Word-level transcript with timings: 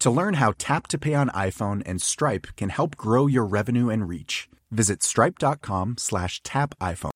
To 0.00 0.10
learn 0.10 0.34
how 0.34 0.54
Tap 0.56 0.86
to 0.88 0.98
Pay 0.98 1.12
on 1.12 1.28
iPhone 1.28 1.82
and 1.84 2.00
Stripe 2.00 2.46
can 2.56 2.70
help 2.70 2.96
grow 2.96 3.26
your 3.26 3.44
revenue 3.44 3.90
and 3.90 4.08
reach, 4.08 4.48
visit 4.70 5.02
stripe.com 5.02 5.96
slash 5.98 6.42
tap 6.42 6.74
iPhone. 6.80 7.10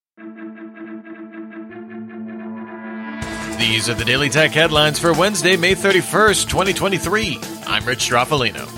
These 3.58 3.88
are 3.88 3.94
the 3.94 4.04
Daily 4.04 4.28
Tech 4.28 4.50
headlines 4.50 4.98
for 4.98 5.14
Wednesday, 5.14 5.56
May 5.56 5.74
31st, 5.74 6.46
2023. 6.46 7.38
I'm 7.66 7.86
Rich 7.86 8.10
Stroffolino. 8.10 8.68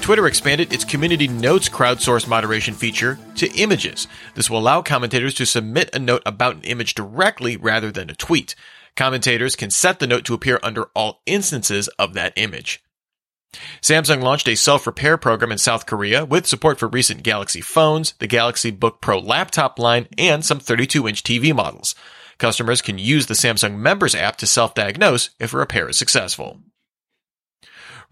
Twitter 0.00 0.26
expanded 0.26 0.72
its 0.72 0.84
community 0.84 1.28
notes 1.28 1.68
crowdsourced 1.68 2.26
moderation 2.26 2.74
feature 2.74 3.20
to 3.36 3.48
images. 3.52 4.08
This 4.34 4.50
will 4.50 4.58
allow 4.58 4.82
commentators 4.82 5.34
to 5.34 5.46
submit 5.46 5.94
a 5.94 6.00
note 6.00 6.22
about 6.26 6.56
an 6.56 6.62
image 6.62 6.94
directly 6.94 7.56
rather 7.56 7.92
than 7.92 8.10
a 8.10 8.16
tweet. 8.16 8.56
Commentators 8.96 9.54
can 9.54 9.70
set 9.70 10.00
the 10.00 10.08
note 10.08 10.24
to 10.24 10.34
appear 10.34 10.58
under 10.64 10.86
all 10.94 11.22
instances 11.26 11.86
of 12.00 12.14
that 12.14 12.32
image. 12.34 12.82
Samsung 13.80 14.22
launched 14.22 14.48
a 14.48 14.56
self-repair 14.56 15.16
program 15.16 15.52
in 15.52 15.58
South 15.58 15.86
Korea 15.86 16.24
with 16.24 16.46
support 16.46 16.78
for 16.78 16.88
recent 16.88 17.22
Galaxy 17.22 17.60
phones, 17.60 18.14
the 18.18 18.26
Galaxy 18.26 18.70
Book 18.70 19.00
Pro 19.00 19.18
laptop 19.18 19.78
line, 19.78 20.08
and 20.18 20.44
some 20.44 20.58
32-inch 20.58 21.22
TV 21.22 21.54
models. 21.54 21.94
Customers 22.38 22.82
can 22.82 22.98
use 22.98 23.26
the 23.26 23.34
Samsung 23.34 23.78
Members 23.78 24.14
app 24.14 24.36
to 24.36 24.46
self-diagnose 24.46 25.30
if 25.40 25.54
a 25.54 25.58
repair 25.58 25.88
is 25.88 25.96
successful. 25.96 26.60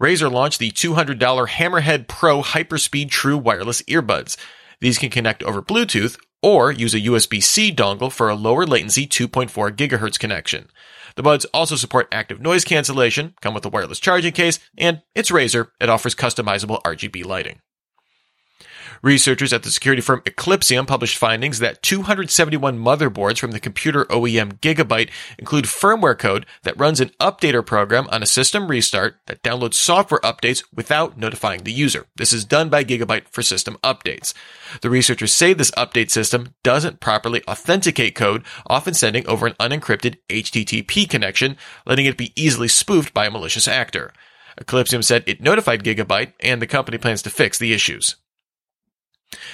Razer 0.01 0.31
launched 0.31 0.59
the 0.59 0.71
$200 0.71 1.17
Hammerhead 1.47 2.07
Pro 2.07 2.41
Hyperspeed 2.41 3.09
True 3.09 3.37
Wireless 3.37 3.81
Earbuds. 3.83 4.35
These 4.81 4.97
can 4.97 5.09
connect 5.09 5.43
over 5.43 5.61
Bluetooth 5.61 6.17
or 6.41 6.71
use 6.71 6.93
a 6.93 7.01
USB-C 7.01 7.73
dongle 7.73 8.11
for 8.11 8.29
a 8.29 8.35
lower 8.35 8.65
latency 8.65 9.07
2.4 9.07 9.71
GHz 9.75 10.19
connection. 10.19 10.69
The 11.15 11.23
buds 11.23 11.45
also 11.45 11.75
support 11.75 12.07
active 12.11 12.41
noise 12.41 12.65
cancellation, 12.65 13.35
come 13.41 13.53
with 13.53 13.65
a 13.65 13.69
wireless 13.69 13.99
charging 13.99 14.33
case, 14.33 14.59
and 14.77 15.01
it's 15.13 15.31
Razer. 15.31 15.69
It 15.79 15.89
offers 15.89 16.13
customizable 16.13 16.81
RGB 16.83 17.25
lighting. 17.25 17.59
Researchers 19.01 19.53
at 19.53 19.63
the 19.63 19.71
security 19.71 20.01
firm 20.01 20.21
Eclypsium 20.21 20.87
published 20.87 21.17
findings 21.17 21.59
that 21.59 21.81
271 21.81 22.77
motherboards 22.79 23.39
from 23.39 23.51
the 23.51 23.59
computer 23.59 24.05
OEM 24.05 24.59
Gigabyte 24.59 25.09
include 25.37 25.65
firmware 25.65 26.17
code 26.17 26.45
that 26.63 26.79
runs 26.79 26.99
an 26.99 27.11
updater 27.19 27.65
program 27.65 28.07
on 28.11 28.23
a 28.23 28.27
system 28.27 28.67
restart 28.67 29.17
that 29.27 29.43
downloads 29.43 29.75
software 29.75 30.21
updates 30.21 30.63
without 30.73 31.17
notifying 31.17 31.63
the 31.63 31.71
user. 31.71 32.05
This 32.15 32.33
is 32.33 32.45
done 32.45 32.69
by 32.69 32.83
Gigabyte 32.83 33.27
for 33.29 33.41
system 33.41 33.77
updates. 33.83 34.33
The 34.81 34.89
researchers 34.89 35.33
say 35.33 35.53
this 35.53 35.71
update 35.71 36.09
system 36.09 36.53
doesn't 36.63 36.99
properly 36.99 37.43
authenticate 37.47 38.15
code, 38.15 38.43
often 38.67 38.93
sending 38.93 39.27
over 39.27 39.47
an 39.47 39.53
unencrypted 39.53 40.17
HTTP 40.29 41.09
connection, 41.09 41.57
letting 41.85 42.05
it 42.05 42.17
be 42.17 42.33
easily 42.35 42.67
spoofed 42.67 43.13
by 43.13 43.25
a 43.25 43.31
malicious 43.31 43.67
actor. 43.67 44.11
Eclypsium 44.59 45.03
said 45.03 45.23
it 45.27 45.41
notified 45.41 45.83
Gigabyte 45.83 46.33
and 46.39 46.61
the 46.61 46.67
company 46.67 46.97
plans 46.97 47.21
to 47.23 47.29
fix 47.29 47.57
the 47.57 47.73
issues. 47.73 48.15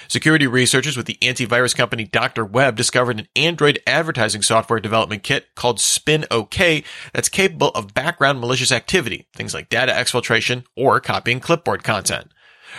Security 0.08 0.48
researchers 0.48 0.98
with 0.98 1.06
the 1.06 1.18
antivirus 1.22 1.76
company 1.76 2.04
Dr. 2.04 2.46
Web 2.46 2.76
discovered 2.76 3.20
an 3.20 3.28
Android 3.36 3.82
advertising 3.86 4.42
software 4.42 4.80
development 4.80 5.24
kit 5.24 5.54
called 5.56 5.78
SpinOK 5.78 6.84
that's 7.14 7.30
capable 7.30 7.70
of 7.70 7.94
background 7.94 8.40
malicious 8.40 8.72
activity, 8.72 9.28
things 9.34 9.54
like 9.54 9.70
data 9.70 9.92
exfiltration 9.92 10.66
or 10.76 11.00
copying 11.00 11.40
clipboard 11.40 11.84
content. 11.84 12.32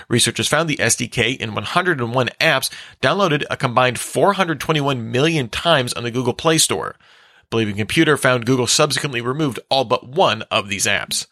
Researchers 0.09 0.49
found 0.49 0.69
the 0.69 0.77
SDK 0.77 1.37
in 1.37 1.55
101 1.55 2.29
apps 2.41 2.71
downloaded 3.01 3.45
a 3.51 3.57
combined 3.57 3.99
421 3.99 5.11
million 5.11 5.49
times 5.49 5.93
on 5.93 6.03
the 6.03 6.11
Google 6.11 6.35
Play 6.35 6.59
Store. 6.59 6.97
Bleeping 7.51 7.77
Computer 7.77 8.17
found 8.17 8.47
Google 8.47 8.67
subsequently 8.67 9.21
removed 9.21 9.61
all 9.71 9.85
but 9.85 10.09
one 10.09 10.43
of 10.51 10.69
these 10.69 10.87
apps. 10.87 11.27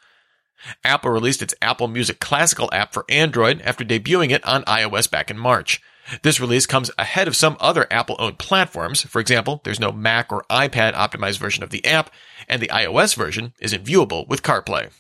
Apple 0.85 1.11
released 1.11 1.43
its 1.43 1.55
Apple 1.63 1.89
Music 1.89 2.21
Classical 2.21 2.69
app 2.73 2.93
for 2.93 3.05
Android 3.09 3.63
after 3.63 3.85
debuting 3.85 4.31
it 4.31 4.45
on 4.47 4.63
iOS 4.65 5.11
back 5.11 5.31
in 5.31 5.39
March. 5.39 5.81
This 6.23 6.41
release 6.41 6.67
comes 6.67 6.91
ahead 6.99 7.29
of 7.29 7.37
some 7.37 7.57
other 7.61 7.87
Apple 7.91 8.17
owned 8.19 8.39
platforms. 8.39 9.03
For 9.03 9.21
example, 9.21 9.61
there's 9.65 9.81
no 9.81 9.93
Mac 9.93 10.33
or 10.33 10.45
iPad 10.51 10.95
optimized 10.95 11.39
version 11.39 11.63
of 11.63 11.71
the 11.71 11.85
app, 11.85 12.11
and 12.49 12.61
the 12.61 12.69
iOS 12.69 13.15
version 13.15 13.53
isn't 13.61 13.85
viewable 13.85 14.27
with 14.27 14.43
CarPlay. 14.43 14.91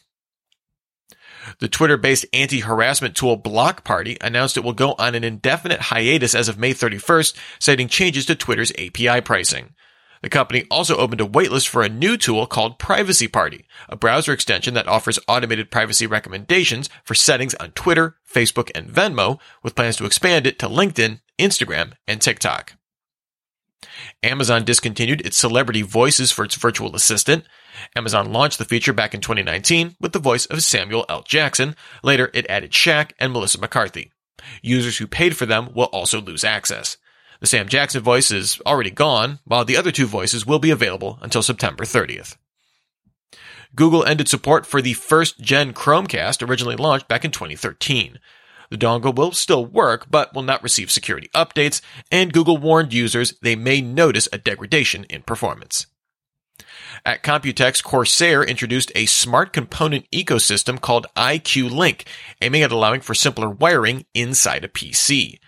The 1.59 1.69
Twitter 1.69 1.97
based 1.97 2.26
anti 2.32 2.60
harassment 2.60 3.16
tool 3.16 3.37
Block 3.37 3.82
Party 3.82 4.16
announced 4.20 4.56
it 4.56 4.65
will 4.65 4.72
go 4.72 4.94
on 4.99 5.15
an 5.15 5.25
indefinite 5.25 5.81
hiatus 5.81 6.34
as 6.34 6.49
of 6.49 6.59
May 6.59 6.75
31st, 6.75 7.34
citing 7.59 7.88
changes 7.88 8.26
to 8.26 8.34
Twitter's 8.34 8.72
API 8.72 9.20
pricing. 9.22 9.75
The 10.22 10.28
company 10.28 10.66
also 10.70 10.97
opened 10.97 11.20
a 11.20 11.26
waitlist 11.26 11.69
for 11.69 11.82
a 11.82 11.88
new 11.88 12.16
tool 12.16 12.47
called 12.47 12.78
Privacy 12.78 13.26
Party, 13.26 13.64
a 13.88 13.97
browser 13.97 14.32
extension 14.32 14.75
that 14.75 14.86
offers 14.86 15.19
automated 15.26 15.70
privacy 15.70 16.06
recommendations 16.06 16.91
for 17.04 17.14
settings 17.14 17.54
on 17.54 17.70
Twitter, 17.72 18.16
Facebook, 18.31 18.70
and 18.75 18.88
Venmo, 18.88 19.41
with 19.62 19.75
plans 19.75 19.97
to 19.97 20.04
expand 20.04 20.47
it 20.47 20.58
to 20.58 20.69
LinkedIn, 20.69 21.20
Instagram, 21.38 21.92
and 22.06 22.20
TikTok. 22.20 22.75
Amazon 24.22 24.64
discontinued 24.64 25.22
its 25.22 25.38
celebrity 25.38 25.81
voices 25.81 26.31
for 26.31 26.44
its 26.44 26.54
virtual 26.54 26.94
assistant. 26.94 27.44
Amazon 27.97 28.31
launched 28.31 28.58
the 28.58 28.66
feature 28.66 28.92
back 28.92 29.14
in 29.14 29.22
2019 29.22 29.97
with 29.98 30.12
the 30.12 30.19
voice 30.19 30.44
of 30.47 30.62
Samuel 30.62 31.06
L. 31.08 31.22
Jackson. 31.22 31.75
Later, 32.02 32.31
it 32.34 32.48
added 32.50 32.72
Shaq 32.72 33.12
and 33.19 33.32
Melissa 33.32 33.58
McCarthy. 33.58 34.12
Users 34.60 34.98
who 34.98 35.06
paid 35.06 35.37
for 35.37 35.47
them 35.47 35.72
will 35.75 35.84
also 35.87 36.20
lose 36.20 36.44
access. 36.44 36.98
The 37.40 37.46
Sam 37.46 37.69
Jackson 37.69 38.02
voice 38.02 38.31
is 38.31 38.60
already 38.66 38.90
gone, 38.90 39.38
while 39.44 39.64
the 39.64 39.76
other 39.76 39.90
two 39.90 40.06
voices 40.06 40.46
will 40.46 40.58
be 40.58 40.70
available 40.70 41.19
until 41.22 41.42
September 41.42 41.84
30th. 41.84 42.37
Google 43.75 44.04
ended 44.04 44.28
support 44.28 44.66
for 44.66 44.82
the 44.82 44.92
first 44.92 45.40
gen 45.40 45.72
Chromecast 45.72 46.46
originally 46.46 46.76
launched 46.76 47.08
back 47.08 47.25
in 47.25 47.31
2013. 47.31 48.19
The 48.69 48.76
dongle 48.76 49.14
will 49.14 49.32
still 49.32 49.64
work, 49.64 50.10
but 50.10 50.34
will 50.34 50.42
not 50.42 50.62
receive 50.62 50.90
security 50.90 51.28
updates, 51.34 51.81
and 52.10 52.32
Google 52.32 52.58
warned 52.58 52.92
users 52.92 53.34
they 53.40 53.56
may 53.56 53.81
notice 53.81 54.28
a 54.32 54.38
degradation 54.38 55.04
in 55.04 55.22
performance. 55.22 55.87
At 57.06 57.22
Computex, 57.22 57.82
Corsair 57.82 58.44
introduced 58.44 58.92
a 58.94 59.06
smart 59.06 59.52
component 59.52 60.08
ecosystem 60.10 60.81
called 60.81 61.06
iCUE 61.16 61.70
Link, 61.70 62.04
aiming 62.42 62.62
at 62.62 62.70
allowing 62.70 63.00
for 63.00 63.14
simpler 63.14 63.48
wiring 63.48 64.04
inside 64.14 64.64
a 64.64 64.69
PC. 64.69 65.38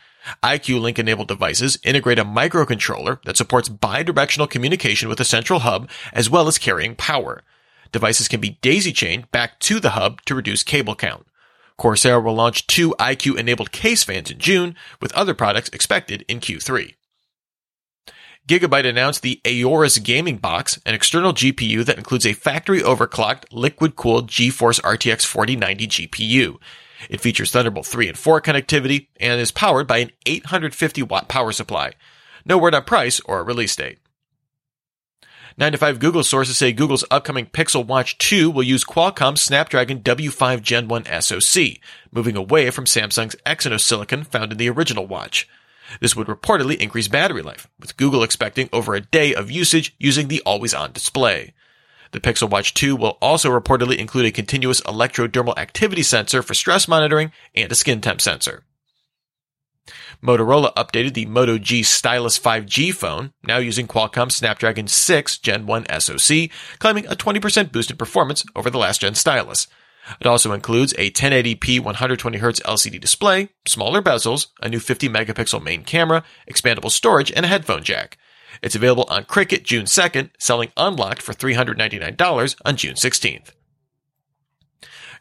iCUE 0.43 0.81
Link 0.81 0.99
enabled 0.99 1.29
devices 1.29 1.79
integrate 1.83 2.19
a 2.19 2.25
microcontroller 2.25 3.23
that 3.25 3.37
supports 3.37 3.69
bidirectional 3.69 4.49
communication 4.49 5.09
with 5.09 5.21
a 5.21 5.25
central 5.25 5.61
hub 5.61 5.89
as 6.13 6.31
well 6.31 6.49
as 6.49 6.59
carrying 6.59 6.95
power. 6.95 7.43
Devices 7.91 8.29
can 8.29 8.41
be 8.41 8.59
daisy 8.63 8.93
chained 8.93 9.31
back 9.31 9.59
to 9.61 9.79
the 9.79 9.91
hub 9.91 10.23
to 10.23 10.35
reduce 10.35 10.63
cable 10.63 10.95
count. 10.95 11.27
Corsair 11.77 12.21
will 12.21 12.35
launch 12.35 12.67
two 12.67 12.95
iCUE 12.99 13.39
enabled 13.39 13.73
case 13.73 14.05
fans 14.05 14.31
in 14.31 14.39
June, 14.39 14.77
with 15.01 15.13
other 15.13 15.35
products 15.35 15.69
expected 15.71 16.25
in 16.29 16.41
Q3. 16.41 16.95
Gigabyte 18.49 18.87
announced 18.87 19.23
the 19.23 19.41
Aorus 19.45 20.03
Gaming 20.03 20.37
Box, 20.37 20.81
an 20.85 20.95
external 20.95 21.33
GPU 21.33 21.85
that 21.85 21.99
includes 21.99 22.27
a 22.27 22.33
factory 22.33 22.81
overclocked, 22.81 23.45
liquid 23.53 23.95
cooled 23.95 24.29
GeForce 24.29 24.81
RTX 24.81 25.25
4090 25.25 25.87
GPU. 25.87 26.57
It 27.09 27.21
features 27.21 27.51
Thunderbolt 27.51 27.87
3 27.87 28.09
and 28.09 28.19
4 28.19 28.41
connectivity 28.41 29.09
and 29.21 29.41
is 29.41 29.51
powered 29.51 29.87
by 29.87 29.99
an 29.99 30.11
850 30.27 31.03
watt 31.03 31.29
power 31.29 31.53
supply. 31.53 31.93
No 32.45 32.59
word 32.59 32.75
on 32.75 32.85
price 32.85 33.21
or 33.21 33.45
release 33.45 33.77
date. 33.77 33.99
9 35.59 35.73
to 35.73 35.79
5 35.79 35.99
Google 35.99 36.25
sources 36.25 36.57
say 36.57 36.73
Google's 36.73 37.05
upcoming 37.11 37.47
Pixel 37.47 37.87
Watch 37.87 38.17
2 38.19 38.51
will 38.51 38.63
use 38.63 38.85
Qualcomm's 38.85 39.43
Snapdragon 39.43 40.01
W5 40.01 40.63
Gen 40.63 40.89
1 40.89 41.05
SoC, 41.21 41.79
moving 42.11 42.37
away 42.37 42.71
from 42.71 42.87
Samsung's 42.87 43.37
Exynos 43.45 43.83
silicon 43.83 44.25
found 44.25 44.53
in 44.53 44.59
the 44.59 44.71
original 44.71 45.07
watch. 45.07 45.47
This 46.01 46.17
would 46.17 46.27
reportedly 46.27 46.77
increase 46.79 47.09
battery 47.09 47.43
life, 47.43 47.69
with 47.79 47.99
Google 47.99 48.23
expecting 48.23 48.71
over 48.73 48.95
a 48.95 49.03
day 49.03 49.35
of 49.35 49.51
usage 49.51 49.95
using 49.99 50.29
the 50.29 50.41
always 50.47 50.73
on 50.73 50.93
display. 50.93 51.53
The 52.13 52.21
Pixel 52.21 52.51
Watch 52.51 52.75
2 52.75 52.95
will 52.95 53.19
also 53.21 53.51
reportedly 53.51 53.97
include 53.97 54.27
a 54.27 54.31
continuous 54.31 54.81
electrodermal 54.83 55.57
activity 55.57 56.03
sensor 56.03 56.43
for 56.43 56.55
stress 56.55 56.87
monitoring 56.87 57.33
and 57.55 57.73
a 57.73 57.75
skin 57.75 58.01
temp 58.01 58.21
sensor. 58.21 58.65
Motorola 60.23 60.73
updated 60.75 61.15
the 61.15 61.27
Moto 61.27 61.59
G 61.59 61.83
Stylus 61.83 62.39
5G 62.39 62.95
phone, 62.95 63.33
now 63.43 63.57
using 63.59 63.89
Qualcomm 63.89 64.31
Snapdragon 64.31 64.87
6 64.87 65.39
Gen 65.39 65.67
1 65.67 65.87
SoC, 65.99 66.51
claiming 66.79 67.07
a 67.07 67.17
20% 67.17 67.73
boost 67.73 67.91
in 67.91 67.97
performance 67.97 68.45
over 68.55 68.71
the 68.71 68.79
last 68.79 69.01
gen 69.01 69.15
stylus. 69.15 69.67
It 70.21 70.27
also 70.27 70.53
includes 70.53 70.95
a 70.99 71.11
1080p 71.11 71.81
120Hz 71.81 72.63
LCD 72.63 73.01
display, 73.01 73.49
smaller 73.67 74.03
bezels, 74.03 74.49
a 74.61 74.69
new 74.69 74.81
50 74.81 75.09
megapixel 75.09 75.63
main 75.63 75.83
camera, 75.83 76.25
expandable 76.49 76.91
storage, 76.91 77.33
and 77.33 77.45
a 77.45 77.49
headphone 77.49 77.83
jack. 77.83 78.19
It's 78.61 78.75
available 78.75 79.07
on 79.09 79.25
Cricket 79.25 79.65
June 79.65 79.87
2nd, 79.87 80.31
selling 80.39 80.71
unlocked 80.77 81.23
for 81.23 81.33
$399 81.33 82.57
on 82.65 82.77
June 82.77 82.95
16th. 82.95 83.53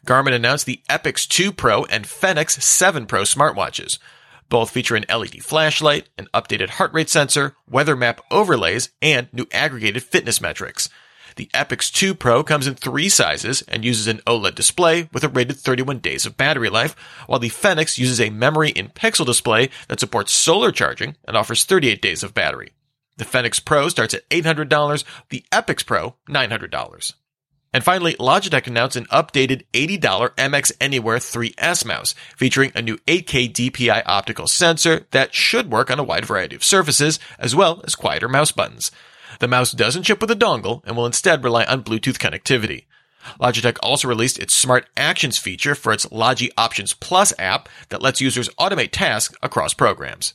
Garmin 0.04 0.34
announced 0.34 0.66
the 0.66 0.82
Epix 0.90 1.28
2 1.28 1.52
Pro 1.52 1.84
and 1.84 2.06
Fenix 2.06 2.62
7 2.64 3.06
Pro 3.06 3.22
smartwatches. 3.22 3.98
Both 4.48 4.70
feature 4.70 4.96
an 4.96 5.06
LED 5.08 5.42
flashlight, 5.42 6.08
an 6.18 6.28
updated 6.34 6.70
heart 6.70 6.92
rate 6.92 7.08
sensor, 7.08 7.54
weather 7.70 7.96
map 7.96 8.20
overlays, 8.30 8.90
and 9.00 9.28
new 9.32 9.46
aggregated 9.52 10.02
fitness 10.02 10.40
metrics. 10.40 10.88
The 11.36 11.48
Epix 11.54 11.90
2 11.90 12.14
Pro 12.14 12.42
comes 12.42 12.66
in 12.66 12.74
three 12.74 13.08
sizes 13.08 13.62
and 13.62 13.84
uses 13.84 14.06
an 14.06 14.18
OLED 14.26 14.54
display 14.54 15.08
with 15.12 15.24
a 15.24 15.28
rated 15.28 15.56
31 15.56 16.00
days 16.00 16.26
of 16.26 16.36
battery 16.36 16.68
life, 16.68 16.94
while 17.26 17.38
the 17.38 17.48
Fenix 17.48 17.98
uses 17.98 18.20
a 18.20 18.28
memory 18.28 18.70
in 18.70 18.88
pixel 18.88 19.24
display 19.24 19.70
that 19.88 20.00
supports 20.00 20.32
solar 20.32 20.72
charging 20.72 21.16
and 21.24 21.36
offers 21.36 21.64
38 21.64 22.02
days 22.02 22.22
of 22.22 22.34
battery. 22.34 22.72
The 23.16 23.24
Fenix 23.24 23.60
Pro 23.60 23.88
starts 23.88 24.14
at 24.14 24.28
$800, 24.30 25.04
the 25.28 25.44
Epix 25.52 25.84
Pro 25.84 26.16
$900. 26.28 27.14
And 27.74 27.82
finally, 27.82 28.14
Logitech 28.14 28.66
announced 28.66 28.96
an 28.96 29.06
updated 29.06 29.64
$80 29.72 29.98
MX 30.34 30.72
Anywhere 30.80 31.18
3S 31.18 31.86
mouse, 31.86 32.14
featuring 32.36 32.72
a 32.74 32.82
new 32.82 32.98
8K 33.06 33.50
DPI 33.50 34.02
optical 34.04 34.46
sensor 34.46 35.06
that 35.10 35.34
should 35.34 35.70
work 35.70 35.90
on 35.90 35.98
a 35.98 36.04
wide 36.04 36.26
variety 36.26 36.54
of 36.54 36.64
surfaces, 36.64 37.18
as 37.38 37.56
well 37.56 37.80
as 37.84 37.94
quieter 37.94 38.28
mouse 38.28 38.52
buttons. 38.52 38.90
The 39.40 39.48
mouse 39.48 39.72
doesn't 39.72 40.02
ship 40.02 40.20
with 40.20 40.30
a 40.30 40.36
dongle 40.36 40.82
and 40.84 40.96
will 40.96 41.06
instead 41.06 41.42
rely 41.42 41.64
on 41.64 41.82
Bluetooth 41.82 42.18
connectivity. 42.18 42.84
Logitech 43.40 43.78
also 43.82 44.08
released 44.08 44.38
its 44.38 44.54
Smart 44.54 44.88
Actions 44.96 45.38
feature 45.38 45.74
for 45.74 45.92
its 45.92 46.10
Logi 46.10 46.50
Options 46.58 46.92
Plus 46.92 47.32
app 47.38 47.68
that 47.88 48.02
lets 48.02 48.20
users 48.20 48.48
automate 48.50 48.90
tasks 48.90 49.34
across 49.42 49.74
programs. 49.74 50.34